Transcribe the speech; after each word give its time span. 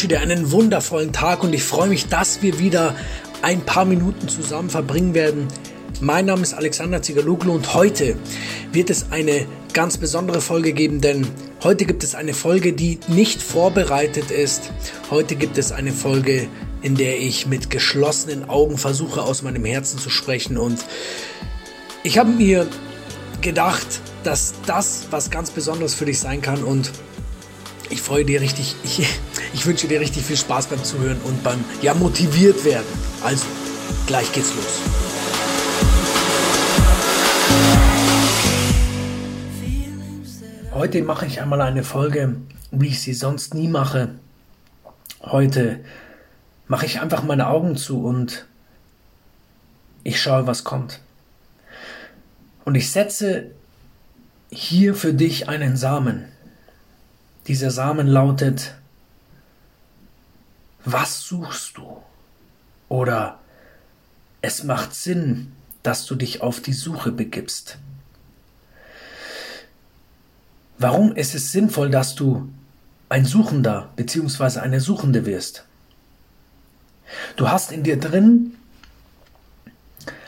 wünsche 0.00 0.16
dir 0.16 0.20
einen 0.20 0.50
wundervollen 0.50 1.12
Tag 1.12 1.42
und 1.42 1.52
ich 1.52 1.62
freue 1.62 1.90
mich, 1.90 2.06
dass 2.06 2.40
wir 2.40 2.58
wieder 2.58 2.96
ein 3.42 3.60
paar 3.60 3.84
Minuten 3.84 4.30
zusammen 4.30 4.70
verbringen 4.70 5.12
werden. 5.12 5.46
Mein 6.00 6.24
Name 6.24 6.40
ist 6.40 6.54
Alexander 6.54 7.02
Zigaluglu 7.02 7.52
und 7.52 7.74
heute 7.74 8.16
wird 8.72 8.88
es 8.88 9.12
eine 9.12 9.44
ganz 9.74 9.98
besondere 9.98 10.40
Folge 10.40 10.72
geben, 10.72 11.02
denn 11.02 11.26
heute 11.62 11.84
gibt 11.84 12.02
es 12.02 12.14
eine 12.14 12.32
Folge, 12.32 12.72
die 12.72 12.98
nicht 13.08 13.42
vorbereitet 13.42 14.30
ist. 14.30 14.72
Heute 15.10 15.34
gibt 15.36 15.58
es 15.58 15.70
eine 15.70 15.92
Folge, 15.92 16.48
in 16.80 16.94
der 16.94 17.18
ich 17.18 17.46
mit 17.46 17.68
geschlossenen 17.68 18.48
Augen 18.48 18.78
versuche, 18.78 19.20
aus 19.20 19.42
meinem 19.42 19.66
Herzen 19.66 19.98
zu 19.98 20.08
sprechen 20.08 20.56
und 20.56 20.82
ich 22.04 22.16
habe 22.16 22.30
mir 22.30 22.66
gedacht, 23.42 24.00
dass 24.24 24.54
das 24.64 25.08
was 25.10 25.30
ganz 25.30 25.50
Besonderes 25.50 25.92
für 25.92 26.06
dich 26.06 26.18
sein 26.18 26.40
kann 26.40 26.64
und 26.64 26.90
ich 27.90 28.00
freue 28.00 28.24
dir 28.24 28.40
richtig, 28.40 28.76
ich, 28.84 29.06
ich 29.52 29.66
wünsche 29.66 29.88
dir 29.88 30.00
richtig 30.00 30.24
viel 30.24 30.36
Spaß 30.36 30.68
beim 30.68 30.82
Zuhören 30.82 31.20
und 31.24 31.42
beim, 31.42 31.62
ja, 31.82 31.92
motiviert 31.92 32.64
werden. 32.64 32.86
Also, 33.22 33.44
gleich 34.06 34.32
geht's 34.32 34.54
los. 34.54 34.80
Heute 40.72 41.02
mache 41.02 41.26
ich 41.26 41.42
einmal 41.42 41.60
eine 41.60 41.82
Folge, 41.82 42.36
wie 42.70 42.88
ich 42.88 43.02
sie 43.02 43.12
sonst 43.12 43.54
nie 43.54 43.68
mache. 43.68 44.14
Heute 45.22 45.80
mache 46.68 46.86
ich 46.86 47.00
einfach 47.00 47.24
meine 47.24 47.48
Augen 47.48 47.76
zu 47.76 48.04
und 48.04 48.46
ich 50.04 50.22
schaue, 50.22 50.46
was 50.46 50.64
kommt. 50.64 51.00
Und 52.64 52.76
ich 52.76 52.90
setze 52.90 53.50
hier 54.50 54.94
für 54.94 55.12
dich 55.12 55.48
einen 55.48 55.76
Samen. 55.76 56.24
Dieser 57.50 57.72
Samen 57.72 58.06
lautet, 58.06 58.76
was 60.84 61.22
suchst 61.22 61.78
du? 61.78 62.00
Oder 62.88 63.40
es 64.40 64.62
macht 64.62 64.94
Sinn, 64.94 65.50
dass 65.82 66.06
du 66.06 66.14
dich 66.14 66.42
auf 66.42 66.60
die 66.60 66.72
Suche 66.72 67.10
begibst. 67.10 67.78
Warum 70.78 71.16
ist 71.16 71.34
es 71.34 71.50
sinnvoll, 71.50 71.90
dass 71.90 72.14
du 72.14 72.48
ein 73.08 73.24
Suchender 73.24 73.88
bzw. 73.96 74.60
eine 74.60 74.80
Suchende 74.80 75.26
wirst? 75.26 75.64
Du 77.34 77.48
hast 77.48 77.72
in 77.72 77.82
dir 77.82 77.98
drin 77.98 78.54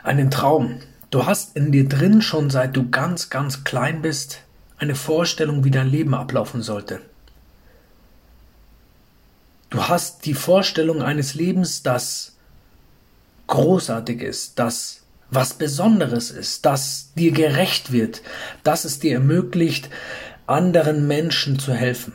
einen 0.03 0.33
Traum. 0.33 0.81
Du 1.12 1.25
hast 1.25 1.55
in 1.55 1.70
dir 1.70 1.89
drin 1.89 2.20
schon 2.20 2.50
seit 2.50 2.75
du 2.75 2.91
ganz, 2.91 3.31
ganz 3.31 3.62
klein 3.62 4.03
bist 4.03 4.41
eine 4.77 4.97
Vorstellung, 4.97 5.62
wie 5.62 5.70
dein 5.70 5.87
Leben 5.87 6.15
ablaufen 6.15 6.62
sollte. 6.62 7.00
Du 9.73 9.89
hast 9.89 10.27
die 10.27 10.34
Vorstellung 10.34 11.01
eines 11.01 11.33
Lebens, 11.33 11.83
das 11.83 12.37
großartig 13.47 14.20
ist, 14.20 14.59
das 14.59 15.01
was 15.31 15.55
Besonderes 15.55 16.31
ist, 16.31 16.67
das 16.67 17.15
dir 17.17 17.33
gerecht 17.33 17.91
wird, 17.91 18.20
das 18.65 18.84
es 18.84 18.98
dir 18.98 19.15
ermöglicht, 19.15 19.89
anderen 20.47 21.09
Menschen 21.09 21.59
zu 21.59 21.73
helfen. 21.73 22.12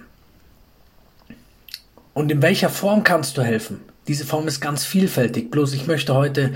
Und 2.14 2.32
in 2.32 2.44
welcher 2.44 2.70
Form 2.70 3.04
kannst 3.04 3.38
du 3.38 3.42
helfen? 3.42 3.80
Diese 4.08 4.26
Form 4.26 4.48
ist 4.48 4.62
ganz 4.62 4.86
vielfältig, 4.86 5.50
bloß 5.50 5.74
ich 5.74 5.88
möchte 5.88 6.14
heute 6.14 6.54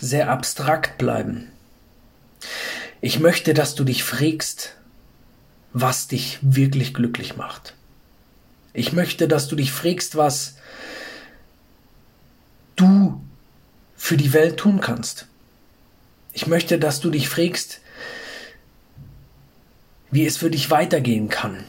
sehr 0.00 0.30
abstrakt 0.30 0.98
bleiben. 0.98 1.52
Ich 3.00 3.20
möchte, 3.20 3.54
dass 3.54 3.76
du 3.76 3.84
dich 3.84 4.02
frägst, 4.02 4.74
was 5.72 6.08
dich 6.08 6.40
wirklich 6.42 6.92
glücklich 6.92 7.36
macht. 7.36 7.74
Ich 8.72 8.92
möchte, 8.92 9.28
dass 9.28 9.48
du 9.48 9.56
dich 9.56 9.72
frägst, 9.72 10.16
was 10.16 10.56
du 12.76 13.20
für 13.96 14.16
die 14.16 14.32
Welt 14.32 14.56
tun 14.56 14.80
kannst. 14.80 15.26
Ich 16.32 16.46
möchte, 16.46 16.78
dass 16.78 17.00
du 17.00 17.10
dich 17.10 17.28
frägst, 17.28 17.80
wie 20.10 20.26
es 20.26 20.36
für 20.36 20.50
dich 20.50 20.70
weitergehen 20.70 21.28
kann. 21.28 21.64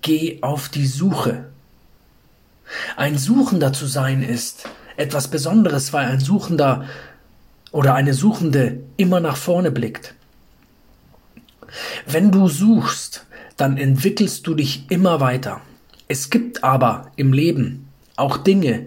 Geh 0.00 0.38
auf 0.42 0.68
die 0.68 0.86
Suche. 0.86 1.46
Ein 2.96 3.18
Suchender 3.18 3.72
zu 3.72 3.86
sein 3.86 4.22
ist 4.22 4.64
etwas 4.96 5.28
Besonderes, 5.28 5.92
weil 5.92 6.06
ein 6.06 6.20
Suchender 6.20 6.88
oder 7.70 7.94
eine 7.94 8.14
Suchende 8.14 8.80
immer 8.96 9.20
nach 9.20 9.36
vorne 9.36 9.70
blickt. 9.70 10.14
Wenn 12.06 12.30
du 12.30 12.48
suchst, 12.48 13.26
dann 13.56 13.76
entwickelst 13.76 14.46
du 14.46 14.54
dich 14.54 14.90
immer 14.90 15.20
weiter. 15.20 15.60
Es 16.08 16.30
gibt 16.30 16.64
aber 16.64 17.10
im 17.16 17.32
Leben 17.32 17.88
auch 18.16 18.36
Dinge, 18.36 18.86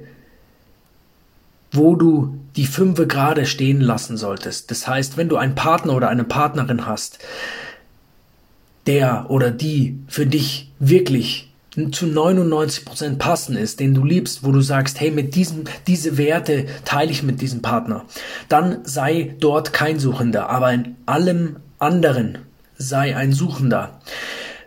wo 1.71 1.95
du 1.95 2.39
die 2.55 2.65
fünfe 2.65 3.07
gerade 3.07 3.45
stehen 3.45 3.81
lassen 3.81 4.17
solltest. 4.17 4.71
Das 4.71 4.87
heißt, 4.87 5.17
wenn 5.17 5.29
du 5.29 5.37
einen 5.37 5.55
Partner 5.55 5.93
oder 5.93 6.09
eine 6.09 6.23
Partnerin 6.23 6.85
hast, 6.85 7.19
der 8.85 9.25
oder 9.29 9.51
die 9.51 9.99
für 10.07 10.25
dich 10.25 10.71
wirklich 10.79 11.51
zu 11.91 12.07
99 12.07 12.85
Prozent 12.85 13.19
passen 13.19 13.57
ist, 13.57 13.81
den 13.81 13.93
du 13.93 14.05
liebst, 14.05 14.43
wo 14.43 14.51
du 14.51 14.61
sagst, 14.61 15.01
hey, 15.01 15.11
mit 15.11 15.35
diesem, 15.35 15.65
diese 15.87 16.17
Werte 16.17 16.67
teile 16.85 17.11
ich 17.11 17.23
mit 17.23 17.41
diesem 17.41 17.61
Partner, 17.61 18.05
dann 18.47 18.79
sei 18.85 19.35
dort 19.39 19.73
kein 19.73 19.99
Suchender, 19.99 20.49
aber 20.49 20.71
in 20.71 20.95
allem 21.05 21.57
anderen 21.77 22.37
sei 22.77 23.17
ein 23.17 23.33
Suchender. 23.33 23.99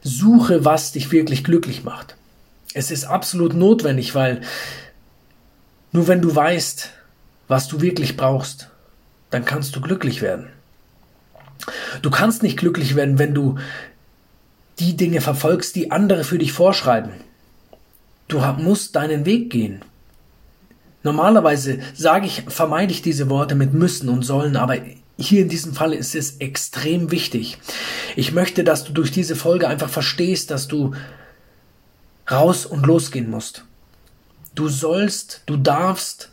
Suche, 0.02 0.66
was 0.66 0.92
dich 0.92 1.10
wirklich 1.10 1.44
glücklich 1.44 1.82
macht. 1.82 2.17
Es 2.78 2.92
ist 2.92 3.06
absolut 3.06 3.54
notwendig, 3.54 4.14
weil 4.14 4.40
nur 5.90 6.06
wenn 6.06 6.22
du 6.22 6.32
weißt, 6.32 6.90
was 7.48 7.66
du 7.66 7.80
wirklich 7.80 8.16
brauchst, 8.16 8.70
dann 9.30 9.44
kannst 9.44 9.74
du 9.74 9.80
glücklich 9.80 10.22
werden. 10.22 10.46
Du 12.02 12.10
kannst 12.10 12.44
nicht 12.44 12.56
glücklich 12.56 12.94
werden, 12.94 13.18
wenn 13.18 13.34
du 13.34 13.56
die 14.78 14.96
Dinge 14.96 15.20
verfolgst, 15.20 15.74
die 15.74 15.90
andere 15.90 16.22
für 16.22 16.38
dich 16.38 16.52
vorschreiben. 16.52 17.10
Du 18.28 18.38
musst 18.58 18.94
deinen 18.94 19.26
Weg 19.26 19.50
gehen. 19.50 19.82
Normalerweise 21.02 21.80
sage 21.94 22.26
ich, 22.26 22.44
vermeide 22.46 22.92
ich 22.92 23.02
diese 23.02 23.28
Worte 23.28 23.56
mit 23.56 23.74
müssen 23.74 24.08
und 24.08 24.22
sollen, 24.22 24.54
aber 24.54 24.76
hier 25.18 25.42
in 25.42 25.48
diesem 25.48 25.74
Fall 25.74 25.92
ist 25.92 26.14
es 26.14 26.36
extrem 26.36 27.10
wichtig. 27.10 27.58
Ich 28.14 28.30
möchte, 28.30 28.62
dass 28.62 28.84
du 28.84 28.92
durch 28.92 29.10
diese 29.10 29.34
Folge 29.34 29.66
einfach 29.66 29.88
verstehst, 29.88 30.52
dass 30.52 30.68
du 30.68 30.94
raus 32.30 32.66
und 32.66 32.86
losgehen 32.86 33.30
musst. 33.30 33.64
Du 34.54 34.68
sollst, 34.68 35.42
du 35.46 35.56
darfst 35.56 36.30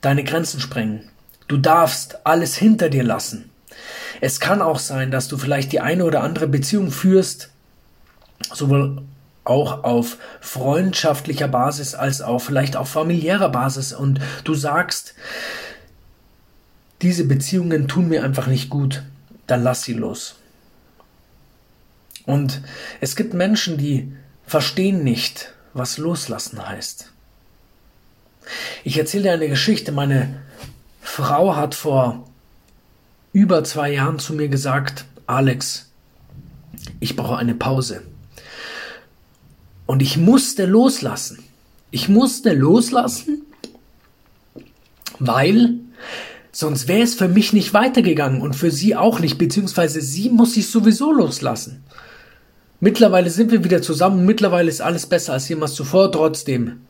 deine 0.00 0.24
Grenzen 0.24 0.60
sprengen. 0.60 1.08
Du 1.48 1.56
darfst 1.56 2.24
alles 2.26 2.56
hinter 2.56 2.88
dir 2.88 3.04
lassen. 3.04 3.50
Es 4.20 4.40
kann 4.40 4.62
auch 4.62 4.78
sein, 4.78 5.10
dass 5.10 5.28
du 5.28 5.36
vielleicht 5.36 5.72
die 5.72 5.80
eine 5.80 6.04
oder 6.04 6.22
andere 6.22 6.46
Beziehung 6.46 6.90
führst, 6.90 7.50
sowohl 8.52 9.02
auch 9.44 9.84
auf 9.84 10.18
freundschaftlicher 10.40 11.48
Basis 11.48 11.94
als 11.94 12.22
auch 12.22 12.38
vielleicht 12.38 12.76
auf 12.76 12.88
familiärer 12.88 13.48
Basis 13.48 13.92
und 13.92 14.20
du 14.44 14.54
sagst, 14.54 15.14
diese 17.02 17.24
Beziehungen 17.24 17.88
tun 17.88 18.08
mir 18.08 18.22
einfach 18.22 18.46
nicht 18.46 18.70
gut, 18.70 19.02
dann 19.48 19.64
lass 19.64 19.82
sie 19.82 19.94
los. 19.94 20.36
Und 22.24 22.60
es 23.00 23.16
gibt 23.16 23.34
Menschen, 23.34 23.76
die 23.78 24.12
verstehen 24.46 25.04
nicht, 25.04 25.54
was 25.74 25.98
loslassen 25.98 26.66
heißt. 26.66 27.10
Ich 28.84 28.98
erzähle 28.98 29.24
dir 29.24 29.32
eine 29.32 29.48
Geschichte. 29.48 29.92
Meine 29.92 30.40
Frau 31.00 31.56
hat 31.56 31.74
vor 31.74 32.28
über 33.32 33.64
zwei 33.64 33.92
Jahren 33.92 34.18
zu 34.18 34.34
mir 34.34 34.48
gesagt, 34.48 35.04
Alex, 35.26 35.90
ich 37.00 37.16
brauche 37.16 37.36
eine 37.36 37.54
Pause. 37.54 38.02
Und 39.86 40.02
ich 40.02 40.16
musste 40.16 40.66
loslassen. 40.66 41.42
Ich 41.90 42.08
musste 42.08 42.54
loslassen, 42.54 43.42
weil 45.18 45.74
sonst 46.50 46.88
wäre 46.88 47.02
es 47.02 47.14
für 47.14 47.28
mich 47.28 47.52
nicht 47.52 47.74
weitergegangen 47.74 48.40
und 48.40 48.54
für 48.56 48.70
sie 48.70 48.96
auch 48.96 49.20
nicht, 49.20 49.36
beziehungsweise 49.38 50.00
sie 50.00 50.30
muss 50.30 50.54
sich 50.54 50.68
sowieso 50.70 51.12
loslassen. 51.12 51.84
Mittlerweile 52.84 53.30
sind 53.30 53.52
wir 53.52 53.62
wieder 53.62 53.80
zusammen, 53.80 54.26
mittlerweile 54.26 54.68
ist 54.68 54.80
alles 54.82 55.06
besser 55.06 55.34
als 55.34 55.48
jemals 55.48 55.74
zuvor, 55.74 56.10
trotzdem 56.10 56.80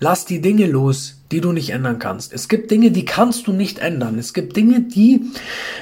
Lass 0.00 0.24
die 0.24 0.40
Dinge 0.40 0.66
los, 0.66 1.16
die 1.32 1.40
du 1.40 1.52
nicht 1.52 1.70
ändern 1.70 1.98
kannst. 1.98 2.32
Es 2.32 2.48
gibt 2.48 2.70
Dinge, 2.70 2.92
die 2.92 3.04
kannst 3.04 3.46
du 3.46 3.52
nicht 3.52 3.80
ändern. 3.80 4.18
Es 4.18 4.32
gibt 4.32 4.56
Dinge, 4.56 4.80
die 4.80 5.22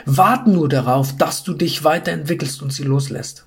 warten 0.06 0.52
nur 0.52 0.68
darauf, 0.68 1.16
dass 1.16 1.42
du 1.42 1.52
dich 1.52 1.84
weiterentwickelst 1.84 2.62
und 2.62 2.72
sie 2.72 2.84
loslässt. 2.84 3.44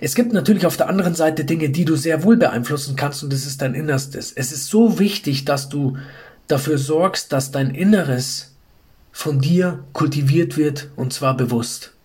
Es 0.00 0.14
gibt 0.14 0.32
natürlich 0.32 0.64
auf 0.64 0.76
der 0.76 0.88
anderen 0.88 1.16
Seite 1.16 1.44
Dinge, 1.44 1.70
die 1.70 1.84
du 1.84 1.96
sehr 1.96 2.22
wohl 2.22 2.36
beeinflussen 2.36 2.94
kannst 2.94 3.24
und 3.24 3.32
das 3.32 3.46
ist 3.46 3.60
dein 3.60 3.74
Innerstes. 3.74 4.32
Es 4.32 4.52
ist 4.52 4.68
so 4.68 4.98
wichtig, 4.98 5.44
dass 5.44 5.68
du 5.68 5.96
dafür 6.46 6.78
sorgst, 6.78 7.32
dass 7.32 7.50
dein 7.50 7.74
Inneres 7.74 8.54
von 9.10 9.40
dir 9.40 9.84
kultiviert 9.92 10.56
wird 10.56 10.90
und 10.94 11.12
zwar 11.12 11.36
bewusst. 11.36 11.97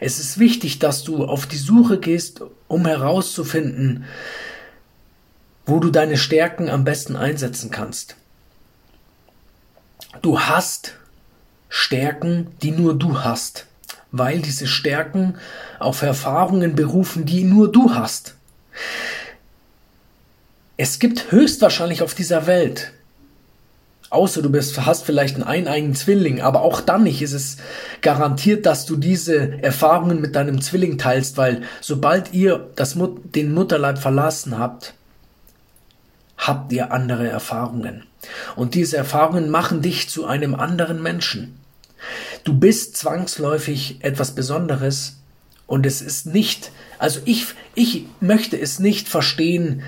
Es 0.00 0.18
ist 0.18 0.38
wichtig, 0.38 0.78
dass 0.78 1.04
du 1.04 1.24
auf 1.24 1.46
die 1.46 1.56
Suche 1.56 1.98
gehst, 1.98 2.42
um 2.68 2.86
herauszufinden, 2.86 4.04
wo 5.66 5.78
du 5.78 5.90
deine 5.90 6.16
Stärken 6.16 6.68
am 6.68 6.84
besten 6.84 7.16
einsetzen 7.16 7.70
kannst. 7.70 8.16
Du 10.22 10.40
hast 10.40 10.94
Stärken, 11.68 12.48
die 12.62 12.72
nur 12.72 12.98
du 12.98 13.20
hast, 13.22 13.66
weil 14.10 14.40
diese 14.40 14.66
Stärken 14.66 15.36
auf 15.78 16.02
Erfahrungen 16.02 16.74
berufen, 16.74 17.24
die 17.24 17.44
nur 17.44 17.70
du 17.70 17.94
hast. 17.94 18.34
Es 20.76 20.98
gibt 20.98 21.30
höchstwahrscheinlich 21.30 22.02
auf 22.02 22.14
dieser 22.14 22.46
Welt, 22.46 22.92
außer 24.10 24.42
du 24.42 24.50
bist, 24.50 24.84
hast 24.84 25.04
vielleicht 25.04 25.36
einen 25.36 25.44
eineigen 25.44 25.94
Zwilling, 25.94 26.40
aber 26.40 26.62
auch 26.62 26.80
dann 26.80 27.04
nicht 27.04 27.22
ist 27.22 27.32
es 27.32 27.56
garantiert, 28.02 28.66
dass 28.66 28.84
du 28.84 28.96
diese 28.96 29.62
Erfahrungen 29.62 30.20
mit 30.20 30.34
deinem 30.34 30.60
Zwilling 30.60 30.98
teilst, 30.98 31.36
weil 31.36 31.62
sobald 31.80 32.34
ihr 32.34 32.70
das 32.74 32.96
Mut 32.96 33.34
den 33.34 33.54
Mutterleib 33.54 33.98
verlassen 33.98 34.58
habt, 34.58 34.94
habt 36.36 36.72
ihr 36.72 36.92
andere 36.92 37.28
Erfahrungen. 37.28 38.04
Und 38.56 38.74
diese 38.74 38.96
Erfahrungen 38.96 39.48
machen 39.48 39.82
dich 39.82 40.08
zu 40.08 40.26
einem 40.26 40.54
anderen 40.54 41.02
Menschen. 41.02 41.58
Du 42.44 42.54
bist 42.54 42.96
zwangsläufig 42.96 43.98
etwas 44.00 44.34
Besonderes 44.34 45.18
und 45.66 45.86
es 45.86 46.02
ist 46.02 46.26
nicht, 46.26 46.72
also 46.98 47.20
ich, 47.26 47.46
ich 47.74 48.06
möchte 48.20 48.58
es 48.58 48.78
nicht 48.78 49.08
verstehen, 49.08 49.82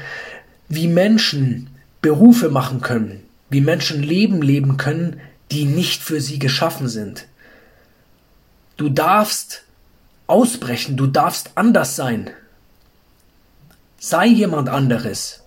wie 0.69 0.89
Menschen 0.89 1.71
Berufe 2.03 2.51
machen 2.51 2.81
können, 2.81 3.22
wie 3.53 3.61
Menschen 3.61 4.03
Leben 4.03 4.41
leben 4.41 4.79
können, 4.79 5.21
die 5.51 5.67
nicht 5.67 6.03
für 6.03 6.23
sie 6.23 6.39
geschaffen 6.39 6.89
sind. 6.89 7.27
Du 8.79 8.89
darfst 8.89 9.65
ausbrechen, 10.27 10.97
du 10.97 11.07
darfst 11.07 11.51
anders 11.55 11.95
sein. 11.95 12.31
Sei 13.99 14.27
jemand 14.27 14.71
anderes. 14.71 15.43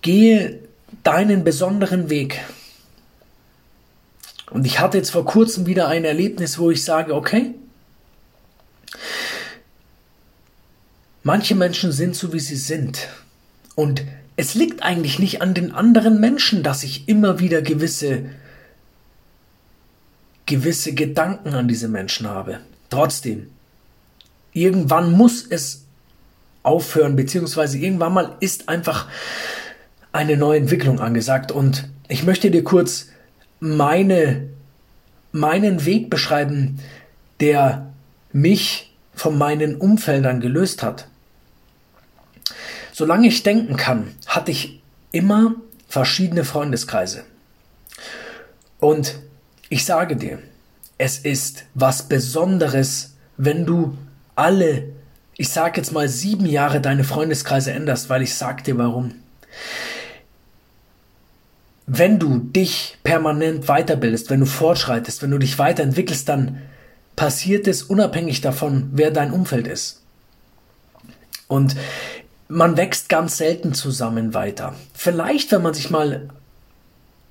Gehe 0.00 0.60
deinen 1.04 1.44
besonderen 1.44 2.08
Weg. 2.08 2.40
Und 4.50 4.64
ich 4.64 4.80
hatte 4.80 4.96
jetzt 4.96 5.10
vor 5.10 5.26
kurzem 5.26 5.66
wieder 5.66 5.88
ein 5.88 6.06
Erlebnis, 6.06 6.58
wo 6.58 6.70
ich 6.70 6.82
sage, 6.84 7.14
okay, 7.14 7.54
manche 11.22 11.54
Menschen 11.54 11.92
sind 11.92 12.16
so, 12.16 12.32
wie 12.32 12.40
sie 12.40 12.56
sind. 12.56 13.08
Und 13.74 14.02
es 14.36 14.54
liegt 14.54 14.82
eigentlich 14.82 15.18
nicht 15.18 15.42
an 15.42 15.54
den 15.54 15.72
anderen 15.72 16.20
Menschen, 16.20 16.62
dass 16.62 16.82
ich 16.82 17.08
immer 17.08 17.38
wieder 17.38 17.62
gewisse, 17.62 18.24
gewisse 20.46 20.94
Gedanken 20.94 21.54
an 21.54 21.68
diese 21.68 21.88
Menschen 21.88 22.28
habe. 22.28 22.60
Trotzdem, 22.90 23.48
irgendwann 24.52 25.12
muss 25.12 25.46
es 25.46 25.84
aufhören, 26.62 27.16
beziehungsweise 27.16 27.78
irgendwann 27.78 28.14
mal 28.14 28.36
ist 28.40 28.68
einfach 28.68 29.08
eine 30.12 30.36
neue 30.36 30.58
Entwicklung 30.58 31.00
angesagt. 31.00 31.52
Und 31.52 31.88
ich 32.08 32.24
möchte 32.24 32.50
dir 32.50 32.64
kurz 32.64 33.08
meine, 33.60 34.48
meinen 35.32 35.84
Weg 35.84 36.10
beschreiben, 36.10 36.78
der 37.40 37.92
mich 38.32 38.94
von 39.14 39.36
meinen 39.36 39.76
Umfeldern 39.76 40.40
gelöst 40.40 40.82
hat. 40.82 41.08
Solange 43.02 43.26
ich 43.26 43.42
denken 43.42 43.76
kann, 43.76 44.14
hatte 44.28 44.52
ich 44.52 44.80
immer 45.10 45.56
verschiedene 45.88 46.44
Freundeskreise. 46.44 47.24
Und 48.78 49.16
ich 49.70 49.84
sage 49.84 50.14
dir, 50.14 50.38
es 50.98 51.18
ist 51.18 51.64
was 51.74 52.04
Besonderes, 52.04 53.16
wenn 53.36 53.66
du 53.66 53.98
alle, 54.36 54.84
ich 55.36 55.48
sage 55.48 55.78
jetzt 55.78 55.90
mal 55.90 56.08
sieben 56.08 56.46
Jahre 56.46 56.80
deine 56.80 57.02
Freundeskreise 57.02 57.72
änderst, 57.72 58.08
weil 58.08 58.22
ich 58.22 58.36
sag 58.36 58.62
dir 58.62 58.78
warum 58.78 59.16
wenn 61.88 62.20
du 62.20 62.38
dich 62.38 62.98
permanent 63.02 63.66
weiterbildest, 63.66 64.30
wenn 64.30 64.38
du 64.38 64.46
fortschreitest, 64.46 65.22
wenn 65.22 65.32
du 65.32 65.38
dich 65.38 65.58
weiterentwickelst, 65.58 66.28
dann 66.28 66.62
passiert 67.16 67.66
es 67.66 67.82
unabhängig 67.82 68.42
davon, 68.42 68.90
wer 68.92 69.10
dein 69.10 69.32
Umfeld 69.32 69.66
ist. 69.66 70.02
Und 71.48 71.76
man 72.52 72.76
wächst 72.76 73.08
ganz 73.08 73.38
selten 73.38 73.72
zusammen 73.72 74.34
weiter. 74.34 74.74
Vielleicht, 74.92 75.50
wenn 75.52 75.62
man 75.62 75.72
sich 75.72 75.88
mal 75.88 76.28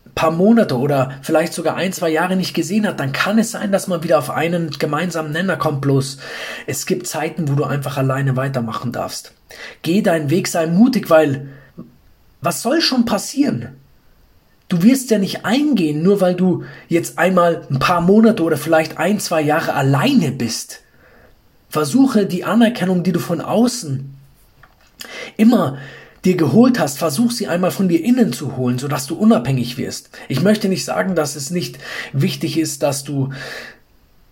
ein 0.06 0.12
paar 0.16 0.32
Monate 0.32 0.78
oder 0.78 1.20
vielleicht 1.22 1.54
sogar 1.54 1.76
ein, 1.76 1.94
zwei 1.94 2.10
Jahre 2.10 2.36
nicht 2.36 2.56
gesehen 2.56 2.88
hat, 2.88 3.00
dann 3.00 3.12
kann 3.12 3.38
es 3.38 3.52
sein, 3.52 3.72
dass 3.72 3.88
man 3.88 4.04
wieder 4.04 4.18
auf 4.18 4.32
einen 4.32 4.72
gemeinsamen 4.72 5.32
Nenner 5.32 5.58
kommt. 5.58 5.82
Bloß 5.82 6.18
es 6.66 6.88
gibt 6.88 7.06
Zeiten, 7.06 7.48
wo 7.48 7.54
du 7.54 7.64
einfach 7.66 7.98
alleine 7.98 8.36
weitermachen 8.36 8.92
darfst. 8.92 9.34
Geh 9.84 10.02
deinen 10.02 10.32
Weg, 10.32 10.48
sei 10.48 10.66
mutig, 10.66 11.12
weil 11.12 11.50
was 12.42 12.64
soll 12.64 12.82
schon 12.82 13.06
passieren? 13.06 13.70
Du 14.70 14.82
wirst 14.82 15.12
ja 15.12 15.20
nicht 15.20 15.46
eingehen, 15.46 16.02
nur 16.02 16.20
weil 16.22 16.34
du 16.34 16.64
jetzt 16.88 17.20
einmal 17.20 17.68
ein 17.70 17.78
paar 17.78 18.02
Monate 18.02 18.42
oder 18.42 18.58
vielleicht 18.58 18.98
ein, 18.98 19.20
zwei 19.20 19.42
Jahre 19.42 19.76
alleine 19.76 20.32
bist. 20.32 20.80
Versuche 21.70 22.26
die 22.26 22.44
Anerkennung, 22.44 23.04
die 23.04 23.12
du 23.12 23.20
von 23.20 23.40
außen 23.40 24.11
immer 25.38 25.78
dir 26.24 26.38
geholt 26.38 26.80
hast, 26.80 27.00
versuch 27.00 27.32
sie 27.32 27.48
einmal 27.48 27.72
von 27.72 27.90
dir 27.90 28.04
innen 28.04 28.32
zu 28.32 28.56
holen, 28.56 28.78
sodass 28.78 29.08
du 29.08 29.16
unabhängig 29.16 29.78
wirst. 29.78 30.10
Ich 30.28 30.42
möchte 30.42 30.70
nicht 30.70 30.86
sagen, 30.86 31.16
dass 31.16 31.36
es 31.36 31.50
nicht 31.50 31.80
wichtig 32.14 32.58
ist, 32.58 32.84
dass 32.84 33.04
du 33.04 33.30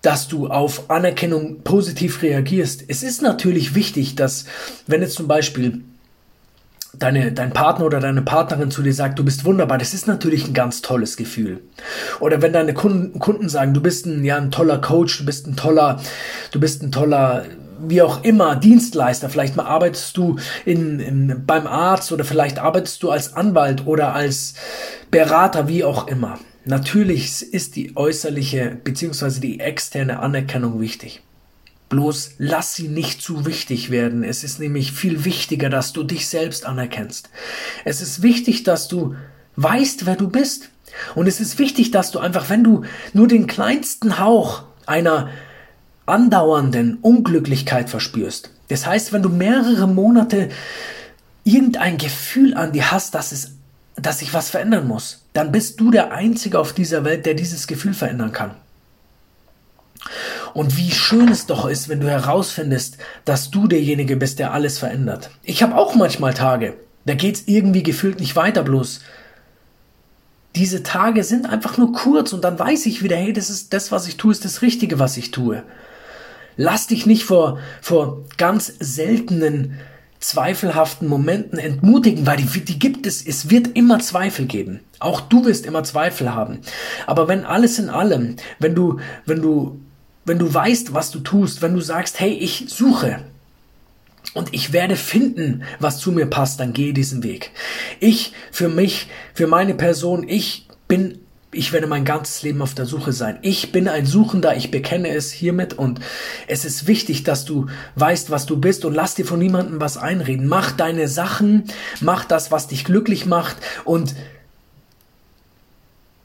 dass 0.02 0.30
du 0.30 0.48
auf 0.48 0.90
Anerkennung 0.90 1.62
positiv 1.64 2.22
reagierst. 2.22 2.86
Es 2.88 3.04
ist 3.04 3.22
natürlich 3.22 3.76
wichtig, 3.76 4.16
dass, 4.16 4.46
wenn 4.88 5.02
jetzt 5.02 5.16
zum 5.16 5.28
Beispiel 5.28 5.82
deine, 6.98 7.32
dein 7.32 7.52
Partner 7.52 7.86
oder 7.86 8.00
deine 8.00 8.22
Partnerin 8.22 8.72
zu 8.72 8.82
dir 8.82 8.94
sagt, 8.94 9.20
du 9.20 9.26
bist 9.26 9.46
wunderbar, 9.46 9.78
das 9.78 9.94
ist 9.94 10.08
natürlich 10.08 10.48
ein 10.48 10.54
ganz 10.54 10.82
tolles 10.82 11.18
Gefühl. 11.18 11.62
Oder 12.20 12.42
wenn 12.42 12.54
deine 12.54 12.74
Kunden, 12.74 13.20
Kunden 13.20 13.50
sagen, 13.50 13.74
du 13.74 13.82
bist 13.82 14.06
ein, 14.06 14.24
ja, 14.24 14.38
ein 14.38 14.52
toller 14.52 14.80
Coach, 14.80 15.20
du 15.20 15.26
bist 15.26 15.48
ein 15.48 15.56
toller, 15.56 16.02
du 16.52 16.60
bist 16.60 16.82
ein 16.82 16.92
toller, 16.92 17.46
wie 17.88 18.02
auch 18.02 18.24
immer, 18.24 18.56
Dienstleister, 18.56 19.30
vielleicht 19.30 19.56
mal 19.56 19.66
arbeitest 19.66 20.16
du 20.18 20.38
in, 20.66 21.00
in, 21.00 21.44
beim 21.46 21.68
Arzt 21.68 22.12
oder 22.12 22.24
vielleicht 22.24 22.60
arbeitest 22.60 23.02
du 23.04 23.12
als 23.12 23.34
Anwalt 23.34 23.86
oder 23.86 24.14
als 24.14 24.56
Berater, 25.12 25.68
wie 25.68 25.84
auch 25.84 26.08
immer. 26.08 26.40
Natürlich 26.66 27.54
ist 27.54 27.76
die 27.76 27.96
äußerliche 27.96 28.78
beziehungsweise 28.84 29.42
die 29.42 29.60
externe 29.60 30.20
Anerkennung 30.20 30.80
wichtig. 30.80 31.22
Bloß 31.90 32.36
lass 32.38 32.76
sie 32.76 32.88
nicht 32.88 33.22
zu 33.22 33.48
wichtig 33.48 33.90
werden. 33.90 34.24
Es 34.24 34.44
ist 34.44 34.60
nämlich 34.60 34.92
viel 34.92 35.26
wichtiger, 35.26 35.70
dass 35.70 35.94
du 35.94 36.04
dich 36.04 36.28
selbst 36.28 36.66
anerkennst. 36.66 37.30
Es 37.86 38.02
ist 38.02 38.22
wichtig, 38.22 38.64
dass 38.64 38.88
du 38.88 39.16
weißt, 39.56 40.06
wer 40.06 40.16
du 40.16 40.30
bist. 40.30 40.70
Und 41.16 41.28
es 41.28 41.40
ist 41.40 41.58
wichtig, 41.58 41.92
dass 41.92 42.12
du 42.12 42.20
einfach, 42.20 42.50
wenn 42.50 42.64
du 42.64 42.84
nur 43.14 43.28
den 43.28 43.48
kleinsten 43.48 44.20
Hauch 44.20 44.64
einer 44.86 45.30
andauernden 46.10 46.98
Unglücklichkeit 47.02 47.90
verspürst, 47.90 48.52
das 48.70 48.86
heißt, 48.86 49.12
wenn 49.12 49.24
du 49.24 49.30
mehrere 49.30 49.88
Monate 49.88 50.50
irgendein 51.44 51.98
Gefühl 51.98 52.54
an 52.54 52.72
dir 52.72 52.92
hast, 52.92 53.16
dass 53.16 53.32
es, 53.32 53.52
dass 53.96 54.20
sich 54.20 54.34
was 54.34 54.50
verändern 54.50 54.88
muss, 54.88 55.26
dann 55.34 55.52
bist 55.52 55.80
du 55.80 55.92
der 55.92 56.12
Einzige 56.12 56.60
auf 56.60 56.74
dieser 56.74 57.04
Welt, 57.04 57.26
der 57.26 57.34
dieses 57.34 57.68
Gefühl 57.68 57.94
verändern 57.94 58.32
kann. 58.32 58.52
Und 60.54 60.78
wie 60.78 60.92
schön 60.92 61.30
es 61.30 61.46
doch 61.46 61.68
ist, 61.68 61.90
wenn 61.90 62.00
du 62.00 62.10
herausfindest, 62.10 62.98
dass 63.26 63.52
du 63.52 63.68
derjenige 63.68 64.16
bist, 64.16 64.40
der 64.40 64.54
alles 64.54 64.78
verändert. 64.80 65.30
Ich 65.44 65.62
habe 65.62 65.76
auch 65.76 65.96
manchmal 65.96 66.34
Tage, 66.34 66.76
da 67.06 67.16
geht's 67.16 67.44
irgendwie 67.46 67.84
gefühlt 67.84 68.20
nicht 68.20 68.36
weiter 68.36 68.64
bloß. 68.64 69.02
Diese 70.56 70.84
Tage 70.84 71.24
sind 71.24 71.48
einfach 71.48 71.78
nur 71.78 71.94
kurz 71.94 72.34
und 72.34 72.44
dann 72.44 72.58
weiß 72.58 72.86
ich 72.86 73.04
wieder, 73.04 73.16
hey, 73.16 73.34
das 73.34 73.50
ist 73.50 73.74
das, 73.74 73.92
was 73.92 74.08
ich 74.08 74.18
tue, 74.18 74.32
ist 74.32 74.46
das 74.46 74.62
Richtige, 74.62 75.00
was 75.00 75.18
ich 75.18 75.32
tue. 75.32 75.64
Lass 76.62 76.88
dich 76.88 77.06
nicht 77.06 77.24
vor, 77.24 77.60
vor 77.82 78.26
ganz 78.38 78.74
seltenen, 78.80 79.80
zweifelhaften 80.20 81.08
Momenten 81.08 81.58
entmutigen, 81.58 82.26
weil 82.26 82.36
die, 82.36 82.66
die 82.66 82.78
gibt 82.78 83.08
es. 83.08 83.26
Es 83.26 83.50
wird 83.50 83.78
immer 83.78 84.00
Zweifel 84.00 84.46
geben. 84.46 84.82
Auch 85.00 85.22
du 85.22 85.46
wirst 85.46 85.66
immer 85.66 85.86
Zweifel 85.86 86.36
haben. 86.36 86.60
Aber 87.08 87.30
wenn 87.30 87.46
alles 87.46 87.80
in 87.80 87.88
allem, 87.88 88.36
wenn 88.60 88.76
du, 88.76 89.00
wenn 89.26 89.42
du 89.42 89.80
wenn 90.26 90.38
du 90.38 90.54
weißt, 90.54 90.94
was 90.94 91.12
du 91.12 91.20
tust, 91.20 91.62
wenn 91.62 91.74
du 91.74 91.82
sagst, 91.82 92.20
hey, 92.20 92.34
ich 92.34 92.66
suche 92.68 93.22
und 94.34 94.54
ich 94.54 94.74
werde 94.74 94.96
finden, 94.96 95.64
was 95.80 95.98
zu 95.98 96.12
mir 96.12 96.28
passt, 96.28 96.60
dann 96.60 96.74
gehe 96.74 96.94
diesen 96.94 97.24
Weg. 97.24 97.52
Ich, 98.02 98.34
für 98.52 98.70
mich, 98.70 99.08
für 99.34 99.48
meine 99.48 99.74
Person, 99.76 100.28
ich 100.28 100.68
bin 100.90 101.20
ich 101.52 101.74
werde 101.74 101.88
mein 101.88 102.06
ganzes 102.06 102.44
Leben 102.44 102.62
auf 102.62 102.76
der 102.76 102.86
Suche 102.86 103.12
sein. 103.12 103.40
Ich 103.42 103.72
bin 103.72 103.88
ein 103.88 104.06
Suchender, 104.06 104.56
ich 104.56 104.70
bekenne 104.70 105.10
es 105.10 105.32
hiermit 105.32 105.74
und 105.74 106.00
es 106.48 106.64
ist 106.64 106.86
wichtig, 106.86 107.24
dass 107.24 107.46
du 107.46 107.68
weißt, 107.96 108.30
was 108.30 108.46
du 108.46 108.58
bist 108.58 108.86
und 108.86 108.94
lass 108.94 109.16
dir 109.16 109.26
von 109.26 109.40
niemandem 109.40 109.82
was 109.82 109.98
einreden. 109.98 110.48
Mach 110.48 110.72
deine 110.72 111.08
Sachen, 111.08 111.64
mach 112.02 112.26
das, 112.26 112.52
was 112.52 112.68
dich 112.68 112.86
glücklich 112.86 113.26
macht 113.26 113.58
und 113.84 114.16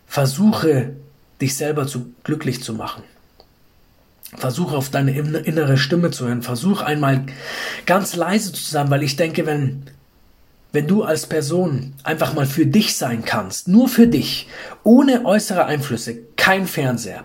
versuche 0.07 0.95
dich 1.40 1.57
selber 1.57 1.87
zu 1.87 2.12
glücklich 2.23 2.62
zu 2.62 2.75
machen. 2.75 3.02
Versuch 4.37 4.73
auf 4.73 4.90
deine 4.90 5.16
innere 5.16 5.78
Stimme 5.78 6.11
zu 6.11 6.26
hören. 6.26 6.43
Versuch 6.43 6.83
einmal 6.83 7.25
ganz 7.87 8.14
leise 8.14 8.52
zu 8.52 8.62
sein, 8.62 8.90
weil 8.90 9.02
ich 9.02 9.16
denke, 9.16 9.47
wenn 9.47 9.85
wenn 10.75 10.88
du 10.88 11.04
als 11.04 11.26
Person 11.26 11.95
einfach 12.02 12.35
mal 12.35 12.47
für 12.47 12.66
dich 12.66 12.97
sein 12.97 13.25
kannst, 13.25 13.69
nur 13.69 13.88
für 13.88 14.07
dich, 14.07 14.49
ohne 14.83 15.25
äußere 15.25 15.64
Einflüsse, 15.66 16.19
kein 16.37 16.66
Fernseher, 16.66 17.25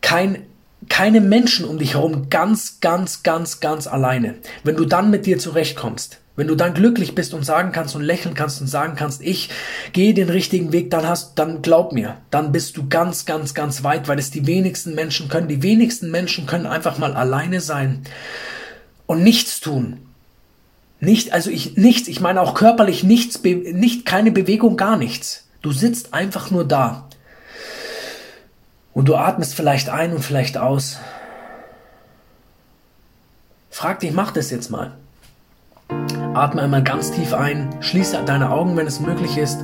kein 0.00 0.42
keine 0.88 1.20
Menschen 1.20 1.64
um 1.64 1.78
dich 1.78 1.94
herum, 1.94 2.28
ganz, 2.30 2.78
ganz, 2.80 3.22
ganz, 3.22 3.60
ganz 3.60 3.86
alleine. 3.86 4.36
Wenn 4.62 4.76
du 4.76 4.84
dann 4.84 5.10
mit 5.10 5.26
dir 5.26 5.38
zurechtkommst, 5.38 6.20
wenn 6.36 6.48
du 6.48 6.54
dann 6.54 6.74
glücklich 6.74 7.14
bist 7.14 7.32
und 7.32 7.44
sagen 7.44 7.72
kannst 7.72 7.96
und 7.96 8.02
lächeln 8.02 8.34
kannst 8.34 8.60
und 8.60 8.66
sagen 8.66 8.94
kannst, 8.94 9.22
ich 9.22 9.48
gehe 9.92 10.12
den 10.12 10.28
richtigen 10.28 10.72
Weg, 10.72 10.90
dann 10.90 11.08
hast, 11.08 11.38
dann 11.38 11.62
glaub 11.62 11.92
mir, 11.92 12.18
dann 12.30 12.52
bist 12.52 12.76
du 12.76 12.88
ganz, 12.88 13.24
ganz, 13.24 13.54
ganz 13.54 13.82
weit, 13.84 14.06
weil 14.06 14.18
es 14.18 14.30
die 14.30 14.46
wenigsten 14.46 14.94
Menschen 14.94 15.28
können. 15.28 15.48
Die 15.48 15.62
wenigsten 15.62 16.10
Menschen 16.10 16.46
können 16.46 16.66
einfach 16.66 16.98
mal 16.98 17.14
alleine 17.14 17.60
sein 17.60 18.02
und 19.06 19.22
nichts 19.22 19.60
tun. 19.60 19.98
Nicht, 20.98 21.32
also 21.32 21.50
ich, 21.50 21.76
nichts, 21.76 22.08
ich 22.08 22.20
meine 22.20 22.40
auch 22.40 22.54
körperlich 22.54 23.04
nichts, 23.04 23.42
nicht, 23.42 24.06
keine 24.06 24.30
Bewegung, 24.30 24.76
gar 24.76 24.96
nichts. 24.96 25.46
Du 25.60 25.72
sitzt 25.72 26.14
einfach 26.14 26.50
nur 26.50 26.64
da. 26.64 27.08
Und 28.94 29.08
du 29.08 29.16
atmest 29.16 29.54
vielleicht 29.54 29.90
ein 29.90 30.12
und 30.14 30.22
vielleicht 30.24 30.56
aus. 30.56 30.98
Frag 33.68 34.00
dich, 34.00 34.12
mach 34.12 34.30
das 34.30 34.50
jetzt 34.50 34.70
mal. 34.70 34.92
Atme 36.32 36.62
einmal 36.62 36.82
ganz 36.82 37.12
tief 37.12 37.34
ein, 37.34 37.76
schließe 37.80 38.22
deine 38.24 38.50
Augen, 38.50 38.74
wenn 38.76 38.86
es 38.86 39.00
möglich 39.00 39.36
ist. 39.36 39.60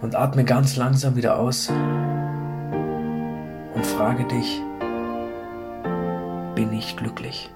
Und 0.00 0.14
atme 0.14 0.44
ganz 0.44 0.76
langsam 0.76 1.14
wieder 1.16 1.38
aus. 1.38 1.68
Und 3.74 3.84
frage 3.84 4.24
dich, 4.24 4.62
bin 6.54 6.72
ich 6.72 6.96
glücklich? 6.96 7.50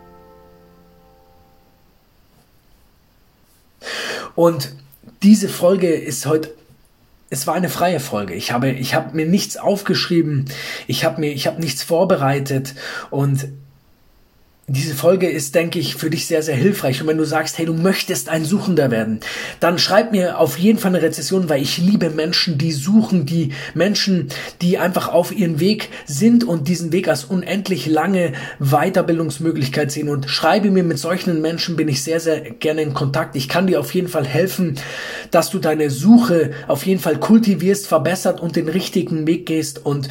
Und 4.35 4.75
diese 5.23 5.49
Folge 5.49 5.93
ist 5.93 6.26
heute 6.26 6.50
es 7.31 7.49
war 7.49 7.55
eine 7.55 7.69
freie 7.69 7.99
Folge. 7.99 8.35
Ich 8.35 8.53
habe, 8.53 8.71
ich 8.71 8.95
habe 8.95 9.17
mir 9.17 9.26
nichts 9.26 9.57
aufgeschrieben. 9.57 10.45
Ich 10.87 11.05
habe 11.05 11.21
mir, 11.21 11.33
ich 11.33 11.49
habe 11.49 11.61
nichts 11.61 11.83
vorbereitet 11.83 12.75
und 13.11 13.49
diese 14.66 14.94
Folge 14.94 15.28
ist, 15.28 15.54
denke 15.54 15.78
ich, 15.78 15.94
für 15.94 16.09
dich 16.09 16.26
sehr, 16.26 16.42
sehr 16.42 16.56
hilfreich. 16.56 17.00
Und 17.02 17.06
wenn 17.06 17.18
du 17.18 17.25
sagst, 17.25 17.59
hey, 17.59 17.66
du 17.66 17.75
möchtest 17.75 18.30
ein 18.30 18.47
Suchender 18.47 18.90
werden, 18.90 19.21
dann 19.61 19.78
schreib 19.78 20.11
mir 20.11 20.38
auf 20.38 20.59
jeden 20.59 20.78
Fall 20.78 20.94
eine 20.94 21.02
Rezession, 21.02 21.50
weil 21.50 21.61
ich 21.61 21.76
liebe 21.76 22.09
Menschen, 22.09 22.56
die 22.56 22.73
suchen, 22.73 23.26
die 23.26 23.52
Menschen, 23.75 24.28
die 24.62 24.78
einfach 24.78 25.09
auf 25.09 25.37
ihren 25.37 25.61
Weg 25.61 25.90
sind 26.06 26.44
und 26.44 26.66
diesen 26.66 26.92
Weg 26.92 27.09
als 27.09 27.25
unendlich 27.25 27.87
lange 27.87 28.33
Weiterbildungsmöglichkeit 28.59 29.92
sehen. 29.92 30.09
Und 30.09 30.30
schreibe 30.30 30.71
mir, 30.71 30.83
mit 30.83 30.99
solchen 30.99 31.42
Menschen 31.42 31.76
bin 31.76 31.88
ich 31.88 32.02
sehr, 32.02 32.21
sehr 32.21 32.40
gerne 32.40 32.83
in 32.83 32.94
Kontakt. 32.94 33.37
Ich 33.37 33.49
kann 33.49 33.66
dir 33.66 33.80
auf 33.80 33.94
jeden 33.94 34.09
Fall 34.09 34.26
helfen, 34.26 34.76
dass 35.30 35.50
du 35.50 35.59
deine 35.59 35.90
Suche 35.90 36.52
auf 36.68 36.87
jeden 36.87 37.00
Fall 37.00 37.18
kultivierst, 37.18 37.87
verbessert 37.87 38.40
und 38.40 38.56
den 38.56 38.71
richtigen 38.71 39.26
Weg 39.26 39.44
gehst. 39.44 39.85
Und 39.85 40.09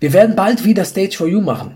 wir 0.00 0.12
werden 0.12 0.36
bald 0.36 0.64
wieder 0.64 0.84
Stage 0.84 1.16
for 1.16 1.26
You 1.26 1.40
machen. 1.40 1.72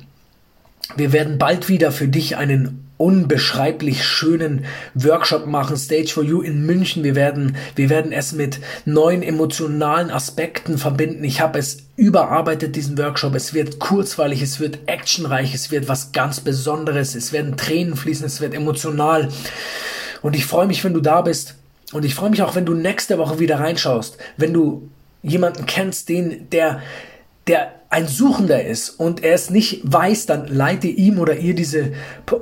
Wir 0.97 1.13
werden 1.13 1.39
bald 1.39 1.69
wieder 1.69 1.93
für 1.93 2.09
dich 2.09 2.37
einen 2.37 2.85
unbeschreiblich 2.97 4.05
schönen 4.05 4.67
Workshop 4.95 5.47
machen, 5.47 5.77
Stage 5.77 6.09
for 6.09 6.23
You 6.23 6.43
in 6.43 6.65
München. 6.65 7.03
Wir 7.03 7.15
werden, 7.15 7.57
wir 7.75 7.91
werden 7.91 8.13
es 8.13 8.33
mit 8.33 8.61
neuen 8.85 9.23
emotionalen 9.23 10.11
Aspekten 10.11 10.79
verbinden. 10.79 11.25
Ich 11.25 11.41
habe 11.41 11.59
es 11.59 11.79
überarbeitet, 11.97 12.77
diesen 12.77 12.97
Workshop. 12.97 13.35
Es 13.35 13.53
wird 13.53 13.81
kurzweilig, 13.81 14.43
es 14.43 14.61
wird 14.61 14.79
actionreich, 14.87 15.55
es 15.55 15.71
wird 15.71 15.89
was 15.89 16.13
ganz 16.13 16.41
Besonderes, 16.41 17.15
es 17.15 17.33
werden 17.33 17.57
Tränen 17.57 17.97
fließen, 17.97 18.27
es 18.27 18.41
wird 18.41 18.55
emotional. 18.55 19.29
Und 20.23 20.37
ich 20.37 20.47
freue 20.47 20.67
mich, 20.67 20.85
wenn 20.85 20.95
du 20.95 21.01
da 21.01 21.23
bist. 21.23 21.57
Und 21.93 22.05
ich 22.05 22.15
freue 22.15 22.31
mich 22.31 22.43
auch, 22.43 22.55
wenn 22.55 22.65
du 22.65 22.75
nächste 22.75 23.19
Woche 23.19 23.39
wieder 23.39 23.59
reinschaust, 23.59 24.19
wenn 24.37 24.53
du 24.53 24.89
jemanden 25.23 25.67
kennst, 25.67 26.09
den, 26.09 26.49
der, 26.51 26.81
der 27.47 27.73
ein 27.95 28.09
Suchender 28.09 28.65
ist 28.65 28.91
und 28.91 29.23
er 29.23 29.35
es 29.35 29.51
nicht 29.51 29.81
weiß, 29.85 30.27
dann 30.27 30.49
leite 30.49 30.89
ihm 30.89 31.21
oder 31.21 31.37
ihr 31.37 31.55
diese 31.55 31.93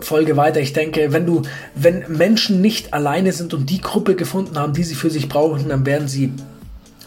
Folge 0.01 0.39
weiter. 0.39 0.61
Ich 0.61 0.73
denke, 0.73 1.13
wenn 1.13 1.27
du, 1.27 1.43
wenn 1.75 2.05
Menschen 2.09 2.63
nicht 2.63 2.95
alleine 2.95 3.33
sind 3.33 3.53
und 3.53 3.69
die 3.69 3.83
Gruppe 3.83 4.15
gefunden 4.15 4.59
haben, 4.59 4.73
die 4.73 4.83
sie 4.83 4.95
für 4.95 5.11
sich 5.11 5.29
brauchen, 5.29 5.69
dann 5.69 5.85
werden 5.85 6.09
sie 6.09 6.33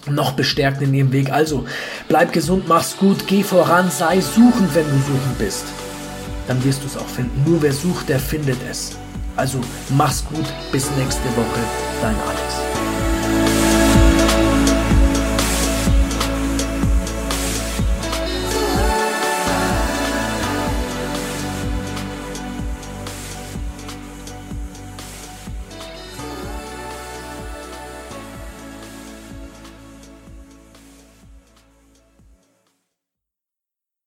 noch 0.07 0.33
bestärkt 0.33 0.79
in 0.83 0.93
ihrem 0.93 1.11
Weg. 1.11 1.31
Also 1.31 1.65
bleib 2.07 2.33
gesund, 2.33 2.67
mach's 2.67 2.97
gut, 2.97 3.25
geh 3.25 3.41
voran, 3.41 3.89
sei 3.89 4.21
suchend, 4.21 4.75
wenn 4.75 4.85
du 4.85 4.97
suchend 4.97 5.39
bist. 5.39 5.65
Dann 6.47 6.63
wirst 6.63 6.83
du 6.83 6.85
es 6.85 6.97
auch 6.97 7.07
finden. 7.07 7.49
Nur 7.49 7.63
wer 7.63 7.73
sucht, 7.73 8.09
der 8.09 8.19
findet 8.19 8.59
es. 8.69 8.95
Also 9.35 9.59
mach's 9.97 10.23
gut, 10.23 10.45
bis 10.71 10.91
nächste 10.99 11.29
Woche, 11.29 11.61
dein 11.99 12.15
Alex. 12.27 13.64